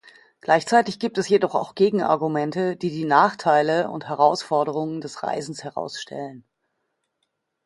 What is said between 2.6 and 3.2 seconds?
die die